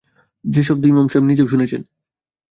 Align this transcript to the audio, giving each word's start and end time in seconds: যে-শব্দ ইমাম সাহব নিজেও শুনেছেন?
যে-শব্দ 0.45 0.83
ইমাম 0.85 1.07
সাহব 1.09 1.23
নিজেও 1.27 1.47
শুনেছেন? 1.47 1.81